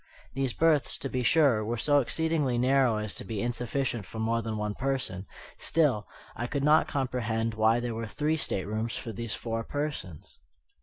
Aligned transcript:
These 0.33 0.53
berths, 0.53 0.97
to 0.97 1.09
be 1.09 1.21
sure, 1.21 1.63
were 1.63 1.77
so 1.77 1.99
exceedingly 1.99 2.57
narrow 2.57 2.97
as 2.97 3.13
to 3.13 3.23
be 3.23 3.39
insufficient 3.39 4.03
for 4.07 4.17
more 4.17 4.41
than 4.41 4.57
one 4.57 4.73
person; 4.73 5.27
still, 5.59 6.07
I 6.35 6.47
could 6.47 6.63
not 6.63 6.87
comprehend 6.87 7.53
why 7.53 7.79
there 7.79 7.93
were 7.93 8.07
three 8.07 8.35
staterooms 8.37 8.97
for 8.97 9.11
these 9.11 9.35
four 9.35 9.63
persons. 9.63 10.39